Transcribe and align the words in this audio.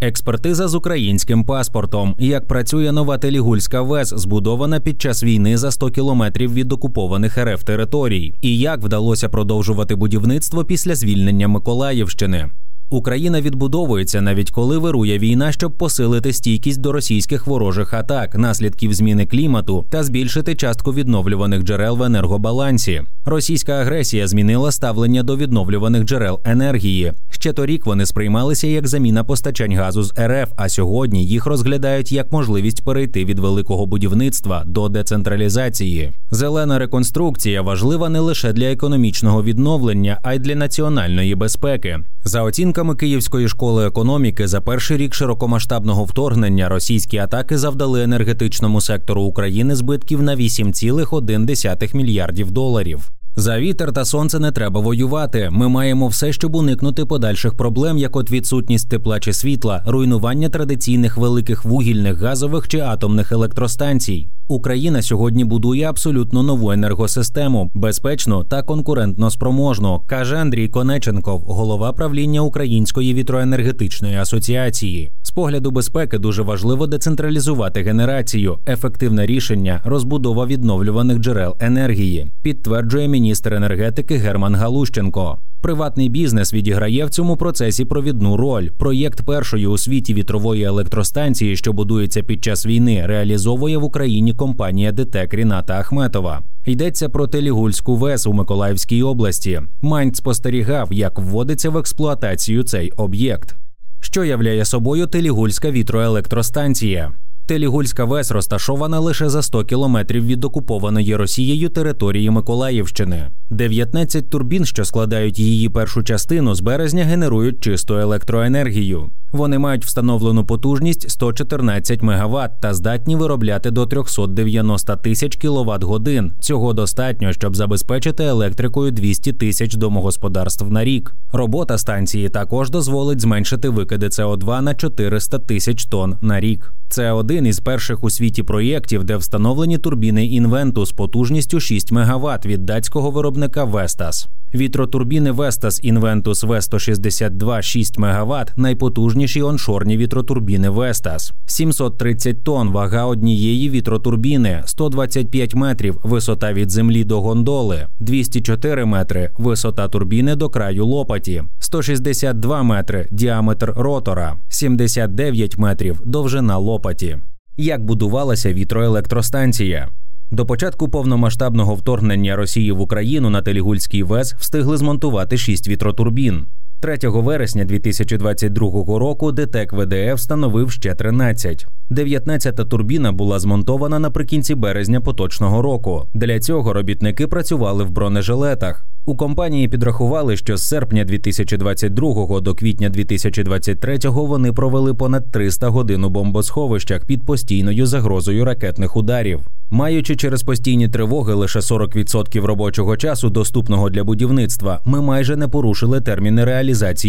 Експертиза 0.00 0.68
з 0.68 0.74
українським 0.74 1.44
паспортом. 1.44 2.14
Як 2.18 2.48
працює 2.48 2.92
нова 2.92 3.18
Телігульська 3.18 3.82
ВЕС, 3.82 4.08
збудована 4.16 4.80
під 4.80 5.00
час 5.00 5.22
війни 5.22 5.56
за 5.56 5.70
100 5.70 5.90
кілометрів 5.90 6.54
від 6.54 6.72
окупованих 6.72 7.38
РФ 7.38 7.64
територій, 7.64 8.34
і 8.40 8.58
як 8.58 8.82
вдалося 8.82 9.28
продовжувати 9.28 9.94
будівництво 9.94 10.64
після 10.64 10.94
звільнення 10.94 11.48
Миколаївщини. 11.48 12.46
Україна 12.90 13.40
відбудовується 13.40 14.20
навіть 14.20 14.50
коли 14.50 14.78
вирує 14.78 15.18
війна, 15.18 15.52
щоб 15.52 15.72
посилити 15.72 16.32
стійкість 16.32 16.80
до 16.80 16.92
російських 16.92 17.46
ворожих 17.46 17.94
атак, 17.94 18.34
наслідків 18.34 18.94
зміни 18.94 19.26
клімату 19.26 19.86
та 19.90 20.04
збільшити 20.04 20.54
частку 20.54 20.92
відновлюваних 20.92 21.62
джерел 21.62 21.96
в 21.96 22.02
енергобалансі. 22.02 23.02
Російська 23.24 23.72
агресія 23.72 24.28
змінила 24.28 24.72
ставлення 24.72 25.22
до 25.22 25.36
відновлюваних 25.36 26.04
джерел 26.04 26.40
енергії. 26.44 27.12
Ще 27.30 27.52
торік 27.52 27.86
вони 27.86 28.06
сприймалися 28.06 28.66
як 28.66 28.88
заміна 28.88 29.24
постачань 29.24 29.74
газу 29.74 30.02
з 30.02 30.12
РФ, 30.18 30.52
а 30.56 30.68
сьогодні 30.68 31.26
їх 31.26 31.46
розглядають 31.46 32.12
як 32.12 32.32
можливість 32.32 32.84
перейти 32.84 33.24
від 33.24 33.38
великого 33.38 33.86
будівництва 33.86 34.62
до 34.66 34.88
децентралізації. 34.88 36.12
Зелена 36.30 36.78
реконструкція 36.78 37.62
важлива 37.62 38.08
не 38.08 38.20
лише 38.20 38.52
для 38.52 38.72
економічного 38.72 39.42
відновлення, 39.42 40.20
а 40.22 40.34
й 40.34 40.38
для 40.38 40.54
національної 40.54 41.34
безпеки. 41.34 41.98
За 42.24 42.42
оцінками 42.42 42.77
Київської 42.78 43.48
школи 43.48 43.86
економіки, 43.86 44.48
за 44.48 44.60
перший 44.60 44.96
рік 44.96 45.14
широкомасштабного 45.14 46.04
вторгнення 46.04 46.68
російські 46.68 47.18
атаки 47.18 47.58
завдали 47.58 48.02
енергетичному 48.02 48.80
сектору 48.80 49.22
України 49.22 49.74
збитків 49.74 50.22
на 50.22 50.36
8,1 50.36 51.96
мільярдів 51.96 52.50
доларів. 52.50 53.10
За 53.36 53.58
вітер 53.58 53.92
та 53.92 54.04
сонце 54.04 54.38
не 54.38 54.52
треба 54.52 54.80
воювати. 54.80 55.48
Ми 55.52 55.68
маємо 55.68 56.08
все, 56.08 56.32
щоб 56.32 56.54
уникнути 56.54 57.04
подальших 57.04 57.54
проблем, 57.56 57.98
як 57.98 58.16
от 58.16 58.30
відсутність 58.30 58.90
тепла 58.90 59.20
чи 59.20 59.32
світла, 59.32 59.84
руйнування 59.86 60.48
традиційних 60.48 61.16
великих 61.16 61.64
вугільних, 61.64 62.20
газових 62.20 62.68
чи 62.68 62.80
атомних 62.80 63.32
електростанцій. 63.32 64.28
Україна 64.50 65.02
сьогодні 65.02 65.44
будує 65.44 65.84
абсолютно 65.84 66.42
нову 66.42 66.72
енергосистему, 66.72 67.70
безпечну 67.74 68.44
та 68.44 68.62
конкурентно 68.62 69.30
спроможну, 69.30 70.02
каже 70.06 70.36
Андрій 70.36 70.68
Конеченков, 70.68 71.40
голова 71.40 71.92
правління 71.92 72.40
Української 72.40 73.14
вітроенергетичної 73.14 74.16
асоціації. 74.16 75.10
З 75.22 75.30
погляду 75.30 75.70
безпеки 75.70 76.18
дуже 76.18 76.42
важливо 76.42 76.86
децентралізувати 76.86 77.82
генерацію, 77.82 78.58
ефективне 78.68 79.26
рішення, 79.26 79.80
розбудова 79.84 80.46
відновлюваних 80.46 81.18
джерел 81.18 81.56
енергії, 81.60 82.26
підтверджує 82.42 83.08
міністр 83.08 83.54
енергетики 83.54 84.16
Герман 84.16 84.54
Галущенко. 84.54 85.38
Приватний 85.60 86.08
бізнес 86.08 86.54
відіграє 86.54 87.04
в 87.04 87.10
цьому 87.10 87.36
процесі 87.36 87.84
провідну 87.84 88.36
роль. 88.36 88.68
Проєкт 88.78 89.22
першої 89.22 89.66
у 89.66 89.78
світі 89.78 90.14
вітрової 90.14 90.62
електростанції, 90.62 91.56
що 91.56 91.72
будується 91.72 92.22
під 92.22 92.44
час 92.44 92.66
війни, 92.66 93.06
реалізовує 93.06 93.78
в 93.78 93.84
Україні 93.84 94.34
компанія 94.34 94.92
ДТЕК 94.92 95.34
Ріната 95.34 95.78
Ахметова. 95.78 96.40
Йдеться 96.66 97.08
про 97.08 97.26
Телігульську 97.26 97.96
ВЕС 97.96 98.26
у 98.26 98.32
Миколаївській 98.32 99.02
області. 99.02 99.60
Майнц 99.82 100.18
спостерігав, 100.18 100.92
як 100.92 101.18
вводиться 101.18 101.70
в 101.70 101.76
експлуатацію 101.76 102.62
цей 102.62 102.90
об'єкт. 102.90 103.56
Що 104.00 104.24
являє 104.24 104.64
собою 104.64 105.06
Телігульська 105.06 105.70
вітроелектростанція? 105.70 107.12
Телігульська 107.48 108.04
ВЕС 108.04 108.30
розташована 108.30 109.00
лише 109.00 109.28
за 109.28 109.42
100 109.42 109.64
кілометрів 109.64 110.26
від 110.26 110.44
окупованої 110.44 111.16
Росією 111.16 111.68
території 111.68 112.30
Миколаївщини. 112.30 113.30
19 113.50 114.30
турбін, 114.30 114.64
що 114.64 114.84
складають 114.84 115.38
її 115.38 115.68
першу 115.68 116.02
частину, 116.02 116.54
з 116.54 116.60
березня 116.60 117.04
генерують 117.04 117.60
чисту 117.60 117.94
електроенергію. 117.94 119.10
Вони 119.32 119.58
мають 119.58 119.84
встановлену 119.84 120.44
потужність 120.44 121.10
114 121.10 122.02
МВт 122.02 122.50
та 122.60 122.74
здатні 122.74 123.16
виробляти 123.16 123.70
до 123.70 123.86
390 123.86 124.96
тисяч 124.96 125.36
кВт 125.36 125.84
годин. 125.84 126.32
Цього 126.40 126.72
достатньо, 126.72 127.32
щоб 127.32 127.56
забезпечити 127.56 128.24
електрикою 128.24 128.90
200 128.90 129.32
тисяч 129.32 129.74
домогосподарств 129.74 130.70
на 130.70 130.84
рік. 130.84 131.14
Робота 131.32 131.78
станції 131.78 132.28
також 132.28 132.70
дозволить 132.70 133.20
зменшити 133.20 133.68
викиди 133.68 134.06
СО2 134.06 134.60
на 134.60 134.74
400 134.74 135.38
тисяч 135.38 135.84
тонн 135.84 136.16
на 136.20 136.40
рік. 136.40 136.72
Це 136.88 137.12
один 137.12 137.46
із 137.46 137.60
перших 137.60 138.04
у 138.04 138.10
світі 138.10 138.42
проєктів, 138.42 139.04
де 139.04 139.16
встановлені 139.16 139.78
турбіни 139.78 140.26
інвенту 140.26 140.86
з 140.86 140.92
потужністю 140.92 141.60
6 141.60 141.92
МВт 141.92 142.46
від 142.46 142.66
датського 142.66 143.10
виробника 143.38 143.64
Vestas. 143.64 144.28
Вітротурбіни 144.54 145.32
Vestas 145.32 145.92
Inventus 145.92 146.46
V162 146.46 147.62
6 147.62 147.98
МВт 147.98 148.52
найпотужніші 148.56 149.42
оншорні 149.42 149.96
вітротурбіни 149.96 150.70
Vestas. 150.70 151.32
730 151.46 152.44
тонн 152.44 152.70
вага 152.70 153.04
однієї 153.04 153.70
вітротурбіни, 153.70 154.62
125 154.66 155.54
метрів 155.54 156.00
висота 156.02 156.52
від 156.52 156.70
землі 156.70 157.04
до 157.04 157.20
гондоли, 157.20 157.86
204 158.00 158.84
метри 158.84 159.30
висота 159.38 159.88
турбіни 159.88 160.36
до 160.36 160.48
краю 160.48 160.86
лопаті, 160.86 161.42
162 161.58 162.62
метри 162.62 163.08
діаметр 163.10 163.72
ротора, 163.76 164.36
79 164.48 165.58
метрів 165.58 166.00
довжина 166.04 166.58
лопаті. 166.58 167.18
Як 167.56 167.84
будувалася 167.84 168.52
вітроелектростанція? 168.52 169.88
До 170.30 170.46
початку 170.46 170.88
повномасштабного 170.88 171.74
вторгнення 171.74 172.36
Росії 172.36 172.72
в 172.72 172.80
Україну 172.80 173.30
на 173.30 173.42
Телігульський 173.42 174.02
ВЕС 174.02 174.34
встигли 174.34 174.76
змонтувати 174.76 175.38
шість 175.38 175.68
вітротурбін. 175.68 176.46
3 176.80 176.98
вересня 177.02 177.64
2022 177.64 178.98
року 178.98 179.32
ДТЕК 179.32 179.72
ВДФ 179.72 180.14
встановив 180.14 180.70
ще 180.70 180.94
13. 180.94 181.66
19-та 181.90 182.64
турбіна 182.64 183.12
була 183.12 183.38
змонтована 183.38 183.98
наприкінці 183.98 184.54
березня 184.54 185.00
поточного 185.00 185.62
року. 185.62 186.08
Для 186.14 186.40
цього 186.40 186.72
робітники 186.72 187.26
працювали 187.26 187.84
в 187.84 187.90
бронежилетах. 187.90 188.86
У 189.06 189.16
компанії 189.16 189.68
підрахували, 189.68 190.36
що 190.36 190.56
з 190.56 190.68
серпня 190.68 191.04
2022 191.04 192.40
до 192.40 192.54
квітня 192.54 192.88
2023 192.88 193.98
вони 194.04 194.52
провели 194.52 194.94
понад 194.94 195.30
300 195.30 195.68
годин 195.68 196.04
у 196.04 196.10
бомбосховищах 196.10 197.04
під 197.04 197.26
постійною 197.26 197.86
загрозою 197.86 198.44
ракетних 198.44 198.96
ударів. 198.96 199.40
Маючи 199.70 200.16
через 200.16 200.42
постійні 200.42 200.88
тривоги 200.88 201.34
лише 201.34 201.58
40% 201.58 202.42
робочого 202.42 202.96
часу, 202.96 203.30
доступного 203.30 203.90
для 203.90 204.04
будівництва, 204.04 204.80
ми 204.84 205.00
майже 205.00 205.36
не 205.36 205.48
порушили 205.48 206.00
терміни 206.00 206.44
реалізації 206.44 206.67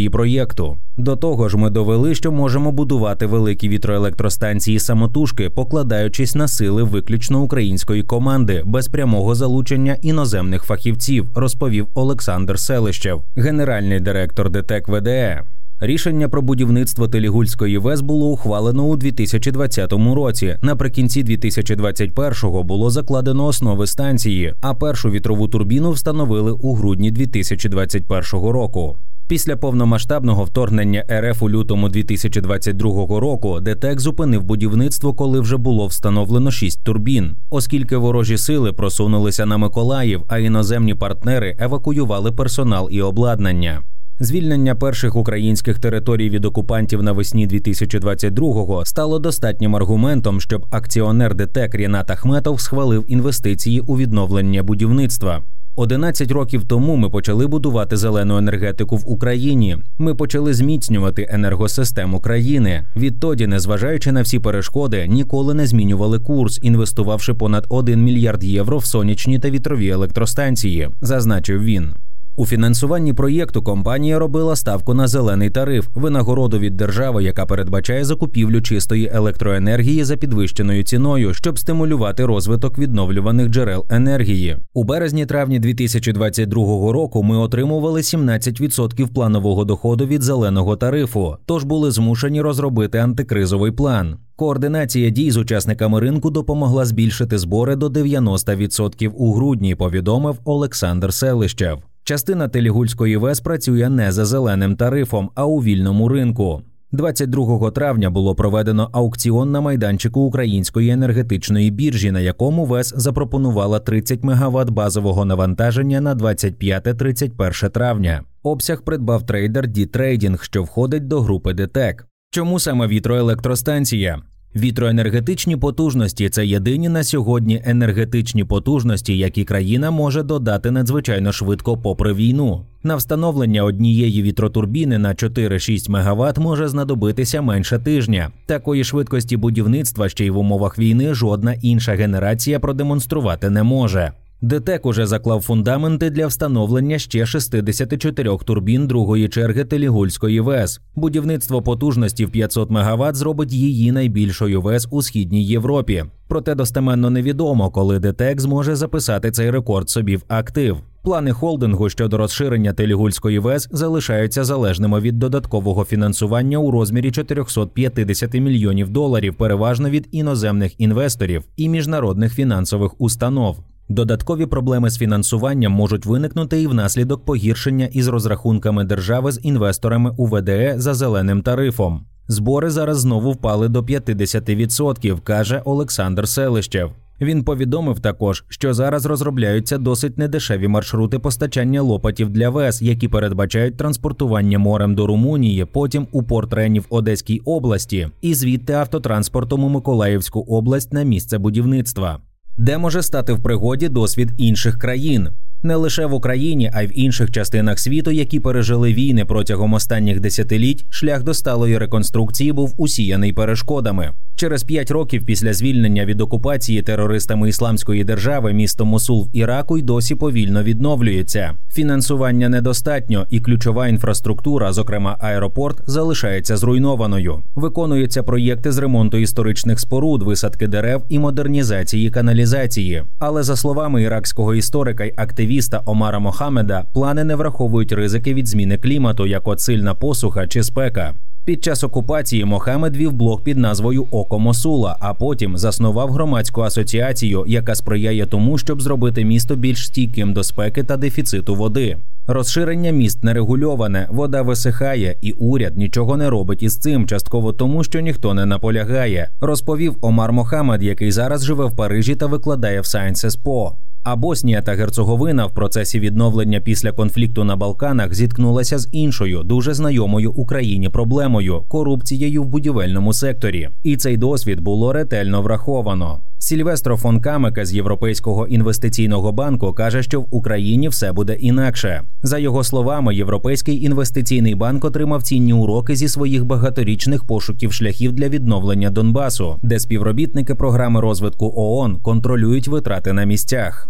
проєкту. 0.09 0.77
До 0.97 1.15
того 1.15 1.49
ж, 1.49 1.57
ми 1.57 1.69
довели, 1.69 2.15
що 2.15 2.31
можемо 2.31 2.71
будувати 2.71 3.25
великі 3.25 3.69
вітроелектростанції 3.69 4.79
самотужки, 4.79 5.49
покладаючись 5.49 6.35
на 6.35 6.47
сили 6.47 6.83
виключно 6.83 7.41
української 7.41 8.03
команди 8.03 8.61
без 8.65 8.87
прямого 8.87 9.35
залучення 9.35 9.97
іноземних 10.01 10.63
фахівців, 10.63 11.29
розповів 11.35 11.87
Олександр 11.93 12.59
Селищев, 12.59 13.21
генеральний 13.35 13.99
директор 13.99 14.49
ДТЕК 14.49 14.87
ВДЕ. 14.89 15.43
Рішення 15.81 16.29
про 16.29 16.41
будівництво 16.41 17.07
Телігульської 17.07 17.78
ВЕС 17.78 18.01
було 18.01 18.28
ухвалено 18.28 18.84
у 18.84 18.95
2020 18.95 19.94
році. 19.94 20.57
Наприкінці 20.62 21.23
2021-го 21.23 22.63
було 22.63 22.90
закладено 22.90 23.45
основи 23.45 23.88
станції, 23.88 24.53
а 24.62 24.73
першу 24.73 25.09
вітрову 25.09 25.47
турбіну 25.47 25.91
встановили 25.91 26.51
у 26.51 26.73
грудні 26.73 27.12
2021 27.12 28.23
року. 28.31 28.97
Після 29.28 29.56
повномасштабного 29.56 30.44
вторгнення 30.44 31.03
РФ 31.12 31.44
у 31.44 31.50
лютому 31.50 31.89
2022 31.89 33.19
року 33.19 33.59
ДТЕК 33.59 34.00
зупинив 34.00 34.44
будівництво, 34.44 35.13
коли 35.13 35.39
вже 35.39 35.57
було 35.57 35.88
встановлено 35.88 36.51
шість 36.51 36.84
турбін, 36.84 37.35
оскільки 37.50 37.97
ворожі 37.97 38.38
сили 38.38 38.73
просунулися 38.73 39.45
на 39.45 39.57
Миколаїв, 39.57 40.23
а 40.28 40.38
іноземні 40.39 40.95
партнери 40.95 41.57
евакуювали 41.59 42.31
персонал 42.31 42.89
і 42.91 43.01
обладнання. 43.01 43.81
Звільнення 44.22 44.75
перших 44.75 45.16
українських 45.16 45.80
територій 45.80 46.30
від 46.30 46.46
окупантів 46.46 47.03
навесні 47.03 47.47
2022-го 47.47 48.86
стало 48.86 49.19
достатнім 49.19 49.75
аргументом, 49.75 50.42
щоб 50.42 50.66
акціонер 50.71 51.36
ДТЕК 51.36 51.75
Рінат 51.75 52.12
Ахметов 52.12 52.62
схвалив 52.62 53.06
інвестиції 53.07 53.80
у 53.80 53.98
відновлення 53.98 54.63
будівництва. 54.63 55.42
11 55.75 56.31
років 56.31 56.63
тому 56.63 56.95
ми 56.95 57.10
почали 57.10 57.48
будувати 57.48 57.98
зелену 57.98 58.38
енергетику 58.38 58.95
в 58.95 59.12
Україні. 59.12 59.77
Ми 59.98 60.16
почали 60.16 60.54
зміцнювати 60.54 61.27
енергосистему 61.30 62.19
країни. 62.19 62.83
Відтоді, 62.95 63.48
незважаючи 63.48 64.12
на 64.12 64.22
всі 64.22 64.39
перешкоди, 64.39 65.07
ніколи 65.07 65.54
не 65.54 65.68
змінювали 65.68 66.19
курс, 66.19 66.60
інвестувавши 66.62 67.33
понад 67.33 67.65
1 67.69 68.04
мільярд 68.04 68.44
євро 68.44 68.77
в 68.77 68.86
сонячні 68.86 69.39
та 69.39 69.50
вітрові 69.50 69.89
електростанції, 69.89 70.89
зазначив 71.01 71.63
він. 71.63 71.94
У 72.39 72.45
фінансуванні 72.45 73.13
проєкту 73.13 73.63
компанія 73.63 74.19
робила 74.19 74.56
ставку 74.56 74.94
на 74.94 75.07
зелений 75.07 75.50
тариф, 75.50 75.88
винагороду 75.95 76.59
від 76.59 76.77
держави, 76.77 77.24
яка 77.24 77.45
передбачає 77.45 78.06
закупівлю 78.06 78.62
чистої 78.62 79.12
електроенергії 79.13 80.03
за 80.03 80.18
підвищеною 80.18 80.83
ціною, 80.83 81.33
щоб 81.33 81.59
стимулювати 81.59 82.25
розвиток 82.25 82.77
відновлюваних 82.77 83.47
джерел 83.47 83.86
енергії. 83.89 84.57
У 84.74 84.83
березні-травні 84.83 85.59
2022 85.59 86.91
року 86.91 87.24
ми 87.24 87.38
отримували 87.38 88.01
17% 88.01 89.07
планового 89.07 89.65
доходу 89.65 90.06
від 90.06 90.21
зеленого 90.21 90.75
тарифу, 90.75 91.38
тож 91.45 91.63
були 91.63 91.91
змушені 91.91 92.41
розробити 92.41 92.97
антикризовий 92.97 93.71
план. 93.71 94.18
Координація 94.36 95.09
дій 95.09 95.31
з 95.31 95.38
учасниками 95.38 96.00
ринку 96.00 96.30
допомогла 96.30 96.86
збільшити 96.86 97.38
збори 97.38 97.75
до 97.75 97.88
90% 97.88 99.07
у 99.07 99.33
грудні. 99.33 99.75
Повідомив 99.75 100.39
Олександр 100.45 101.13
Селищев. 101.13 101.88
Частина 102.09 102.47
Телігульської 102.47 103.17
ВЕС 103.17 103.39
працює 103.39 103.89
не 103.89 104.11
за 104.11 104.25
зеленим 104.25 104.75
тарифом, 104.75 105.29
а 105.35 105.45
у 105.45 105.59
вільному 105.59 106.09
ринку. 106.09 106.61
22 106.91 107.71
травня 107.71 108.09
було 108.09 108.35
проведено 108.35 108.89
аукціон 108.94 109.51
на 109.51 109.61
майданчику 109.61 110.21
Української 110.21 110.89
енергетичної 110.89 111.71
біржі, 111.71 112.11
на 112.11 112.19
якому 112.19 112.65
ВЕС 112.65 112.94
запропонувала 112.95 113.79
30 113.79 114.23
МВт 114.23 114.69
базового 114.69 115.25
навантаження 115.25 116.01
на 116.01 116.15
25-31 116.15 117.69
травня. 117.69 118.21
Обсяг 118.44 118.81
придбав 118.81 119.25
трейдер 119.25 119.67
D-Trading, 119.67 120.44
що 120.44 120.63
входить 120.63 121.07
до 121.07 121.21
групи 121.21 121.53
ДТЕК. 121.53 122.07
Чому 122.31 122.59
саме 122.59 122.88
вітроелектростанція? 122.88 124.21
Вітроенергетичні 124.56 125.57
потужності 125.57 126.30
це 126.30 126.46
єдині 126.46 126.90
на 126.90 127.04
сьогодні 127.04 127.62
енергетичні 127.66 128.44
потужності, 128.44 129.18
які 129.18 129.44
країна 129.44 129.92
може 129.92 130.24
додати 130.24 130.72
надзвичайно 130.72 131.31
швидко 131.31 131.78
попри 131.78 132.13
війну. 132.13 132.66
На 132.84 132.96
встановлення 132.96 133.63
однієї 133.63 134.22
вітротурбіни 134.22 134.98
на 134.98 135.10
4-6 135.10 135.90
МВт 135.90 136.38
може 136.38 136.68
знадобитися 136.68 137.42
менше 137.42 137.80
тижня. 137.80 138.31
Такої 138.46 138.84
швидкості 138.84 139.38
будівництва 139.38 140.10
ще 140.10 140.25
й 140.25 140.30
в 140.30 140.38
умовах 140.38 140.80
війни 140.80 141.13
жодна 141.13 141.56
інша 141.62 141.92
генерація 141.92 142.60
продемонструвати 142.60 143.50
не 143.50 143.63
може. 143.63 144.12
ДТЕК 144.41 144.86
уже 144.86 145.06
заклав 145.06 145.41
фундаменти 145.41 146.09
для 146.09 146.27
встановлення 146.27 147.00
ще 147.00 147.25
64 147.25 148.38
турбін 148.45 148.88
другої 148.88 149.30
черги 149.30 149.65
Телігульської 149.65 150.39
ВЕС. 150.39 150.81
Будівництво 150.95 151.62
потужності 151.62 152.25
в 152.25 152.31
500 152.31 152.69
МВт 152.71 153.15
зробить 153.15 153.53
її 153.53 153.91
найбільшою 153.91 154.62
ВЕС 154.62 154.88
у 154.91 155.01
східній 155.01 155.45
Європі. 155.45 156.06
Проте 156.27 156.56
достеменно 156.56 157.09
невідомо, 157.09 157.69
коли 157.69 158.00
ДТЕК 158.00 158.41
зможе 158.41 158.75
записати 158.75 159.31
цей 159.31 159.51
рекорд 159.51 159.89
собі 159.89 160.15
в 160.15 160.24
актив. 160.27 160.77
Плани 161.03 161.31
холдингу 161.31 161.89
щодо 161.89 162.18
розширення 162.18 162.74
Телігульської 162.74 163.39
ВЕС 163.39 163.68
залишаються 163.71 164.44
залежними 164.44 165.00
від 165.00 165.19
додаткового 165.19 165.86
фінансування 165.86 166.57
у 166.57 166.71
розмірі 166.71 167.12
450 167.12 168.33
мільйонів 168.33 168.89
доларів, 168.89 169.36
переважно 169.36 169.89
від 169.89 170.07
іноземних 170.12 170.81
інвесторів 170.81 171.44
і 171.57 171.69
міжнародних 171.69 172.33
фінансових 172.33 173.01
установ. 173.01 173.57
Додаткові 173.91 174.45
проблеми 174.45 174.89
з 174.89 174.97
фінансуванням 174.97 175.71
можуть 175.71 176.06
виникнути 176.06 176.62
і 176.62 176.68
внаслідок 176.68 177.25
погіршення 177.25 177.86
із 177.86 178.07
розрахунками 178.07 178.83
держави 178.83 179.31
з 179.31 179.39
інвесторами 179.44 180.13
у 180.18 180.25
ВДЕ 180.25 180.74
за 180.77 180.94
зеленим 180.94 181.41
тарифом. 181.41 182.06
Збори 182.27 182.69
зараз 182.69 183.00
знову 183.00 183.31
впали 183.31 183.69
до 183.69 183.81
50%, 183.81 185.21
каже 185.21 185.62
Олександр 185.65 186.27
Селищев. 186.27 186.91
Він 187.21 187.44
повідомив 187.44 188.00
також, 188.00 188.45
що 188.50 188.74
зараз 188.74 189.06
розробляються 189.06 189.77
досить 189.77 190.18
недешеві 190.18 190.68
маршрути 190.68 191.19
постачання 191.19 191.81
лопатів 191.81 192.30
для 192.30 192.50
ВЕС, 192.50 192.81
які 192.81 193.07
передбачають 193.07 193.77
транспортування 193.77 194.59
морем 194.59 194.95
до 194.95 195.07
Румунії, 195.07 195.65
потім 195.65 196.07
у 196.12 196.24
порт 196.24 196.53
Рені 196.53 196.80
в 196.80 196.86
Одеській 196.89 197.39
області, 197.45 198.09
і 198.21 198.33
звідти 198.33 198.74
автотранспортом 198.74 199.63
у 199.63 199.69
Миколаївську 199.69 200.39
область 200.39 200.94
на 200.94 201.03
місце 201.03 201.38
будівництва 201.38 202.19
де 202.59 202.77
може 202.77 203.03
стати 203.03 203.33
в 203.33 203.44
пригоді 203.44 203.89
досвід 203.89 204.31
інших 204.38 204.77
країн. 204.77 205.29
Не 205.63 205.75
лише 205.75 206.06
в 206.06 206.13
Україні, 206.13 206.71
а 206.73 206.81
й 206.81 206.88
в 206.88 207.00
інших 207.00 207.31
частинах 207.31 207.79
світу, 207.79 208.11
які 208.11 208.39
пережили 208.39 208.94
війни 208.94 209.25
протягом 209.25 209.73
останніх 209.73 210.19
десятиліть, 210.19 210.85
шлях 210.89 211.23
до 211.23 211.33
сталої 211.33 211.77
реконструкції 211.77 212.51
був 212.51 212.73
усіяний 212.77 213.33
перешкодами. 213.33 214.11
Через 214.35 214.63
п'ять 214.63 214.91
років 214.91 215.25
після 215.25 215.53
звільнення 215.53 216.06
від 216.06 216.21
окупації 216.21 216.81
терористами 216.81 217.50
ісламської 217.50 218.03
держави 218.03 218.53
місто 218.53 218.85
Мосул 218.85 219.23
в 219.23 219.38
Іраку 219.38 219.77
й 219.77 219.81
досі 219.81 220.15
повільно 220.15 220.63
відновлюється. 220.63 221.51
Фінансування 221.71 222.50
недостатньо, 222.50 223.27
і 223.29 223.39
ключова 223.39 223.88
інфраструктура, 223.88 224.73
зокрема 224.73 225.17
аеропорт, 225.19 225.81
залишається 225.85 226.57
зруйнованою. 226.57 227.39
Виконуються 227.55 228.23
проєкти 228.23 228.71
з 228.71 228.77
ремонту 228.77 229.17
історичних 229.17 229.79
споруд, 229.79 230.23
висадки 230.23 230.67
дерев 230.67 231.03
і 231.09 231.19
модернізації 231.19 232.09
каналізації. 232.09 233.03
Але 233.19 233.44
за 233.44 233.55
словами 233.55 234.03
іракського 234.03 234.55
історика 234.55 235.03
й 235.03 235.13
активіста 235.17 235.49
Омара 235.86 236.19
Мохамеда, 236.19 236.84
плани 236.94 237.24
не 237.24 237.36
враховують 237.36 237.92
ризики 237.92 238.34
від 238.34 238.48
зміни 238.48 238.78
клімату, 238.78 239.28
як 239.28 239.48
от 239.48 239.60
сильна 239.60 239.94
посуха 239.94 240.48
чи 240.48 240.63
спека. 240.63 241.13
Під 241.46 241.63
час 241.63 241.84
окупації 241.84 242.46
Мохамед 242.46 242.98
вів 242.98 243.13
блог 243.13 243.42
під 243.44 243.57
назвою 243.57 244.07
Око 244.12 244.40
Мосула, 244.40 244.98
а 245.00 245.13
потім 245.13 245.57
заснував 245.57 246.12
громадську 246.12 246.62
асоціацію, 246.62 247.44
яка 247.48 247.75
сприяє 247.75 248.25
тому, 248.25 248.57
щоб 248.57 248.81
зробити 248.81 249.25
місто 249.25 249.56
більш 249.56 249.86
стійким 249.86 250.34
до 250.34 250.44
спеки 250.44 250.84
та 250.84 250.98
дефіциту 250.98 251.56
води. 251.56 251.98
Розширення 252.28 252.92
міст 252.92 253.24
нерегульоване, 253.24 254.07
вода 254.12 254.42
висихає, 254.42 255.16
і 255.22 255.31
уряд 255.31 255.78
нічого 255.78 256.18
не 256.18 256.30
робить 256.30 256.63
із 256.63 256.78
цим, 256.78 257.07
частково 257.07 257.54
тому, 257.54 257.84
що 257.84 258.00
ніхто 258.00 258.34
не 258.34 258.46
наполягає, 258.46 259.30
розповів 259.42 259.96
Омар 260.01 260.31
Мохамед, 260.31 260.84
який 260.84 261.12
зараз 261.12 261.46
живе 261.46 261.66
в 261.66 261.75
Парижі 261.75 262.16
та 262.16 262.25
викладає 262.25 262.81
в 262.81 262.84
Sciences 262.84 263.44
Po. 263.44 263.72
А 264.04 264.16
Боснія 264.16 264.62
та 264.62 264.75
Герцеговина 264.75 265.46
в 265.46 265.54
процесі 265.54 266.00
відновлення 266.00 266.60
після 266.60 266.92
конфлікту 266.92 267.44
на 267.44 267.56
Балканах 267.56 268.13
зіткнулася 268.13 268.80
з 268.80 268.90
іншою 268.92 269.44
дуже 269.44 269.74
знайомою 269.74 270.31
Україні 270.31 270.90
проблемою 270.90 271.62
корупцією 271.68 272.44
в 272.44 272.46
будівельному 272.46 273.13
секторі. 273.13 273.69
І 273.84 273.98
цей 273.98 274.18
досвід 274.18 274.60
було 274.60 274.94
ретельно 274.94 275.42
враховано. 275.42 276.19
Сільвестро 276.41 276.97
фон 276.97 277.21
Камека 277.21 277.65
з 277.65 277.74
Європейського 277.74 278.47
інвестиційного 278.47 279.31
банку 279.31 279.74
каже, 279.74 280.03
що 280.03 280.21
в 280.21 280.27
Україні 280.31 280.89
все 280.89 281.12
буде 281.12 281.33
інакше. 281.33 282.01
За 282.24 282.38
його 282.38 282.63
словами, 282.63 283.15
Європейський 283.15 283.83
інвестиційний 283.83 284.56
банк 284.56 284.86
отримав 284.86 285.24
цінні 285.24 285.53
уроки 285.53 285.95
зі 285.95 286.07
своїх 286.07 286.45
багаторічних 286.45 287.24
пошуків 287.24 287.74
шляхів 287.74 288.12
для 288.12 288.30
відновлення 288.30 288.89
Донбасу, 288.89 289.56
де 289.63 289.80
співробітники 289.80 290.56
програми 290.56 291.01
розвитку 291.01 291.53
ООН 291.56 291.95
контролюють 291.95 292.68
витрати 292.68 293.13
на 293.13 293.24
місцях. 293.24 293.89